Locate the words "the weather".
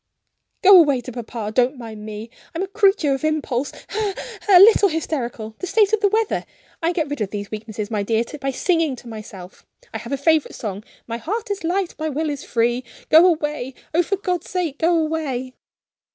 5.99-6.43